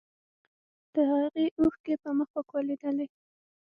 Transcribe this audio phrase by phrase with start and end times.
[0.93, 3.07] د هغې اوښکې په مخ وکولېدلې.